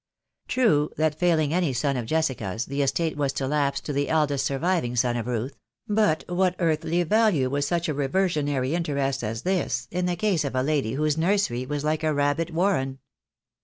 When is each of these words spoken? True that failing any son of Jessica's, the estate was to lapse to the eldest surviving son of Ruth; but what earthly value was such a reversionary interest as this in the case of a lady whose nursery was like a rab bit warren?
True 0.47 0.89
that 0.97 1.13
failing 1.13 1.53
any 1.53 1.73
son 1.73 1.95
of 1.95 2.07
Jessica's, 2.07 2.65
the 2.65 2.81
estate 2.81 3.15
was 3.15 3.31
to 3.33 3.47
lapse 3.47 3.79
to 3.81 3.93
the 3.93 4.09
eldest 4.09 4.47
surviving 4.47 4.95
son 4.95 5.15
of 5.15 5.27
Ruth; 5.27 5.59
but 5.87 6.23
what 6.27 6.55
earthly 6.57 7.03
value 7.03 7.51
was 7.51 7.67
such 7.67 7.87
a 7.87 7.93
reversionary 7.93 8.73
interest 8.73 9.23
as 9.23 9.43
this 9.43 9.87
in 9.91 10.07
the 10.07 10.15
case 10.15 10.43
of 10.43 10.55
a 10.55 10.63
lady 10.63 10.93
whose 10.93 11.19
nursery 11.19 11.67
was 11.67 11.83
like 11.83 12.03
a 12.03 12.15
rab 12.15 12.37
bit 12.37 12.51
warren? 12.51 12.97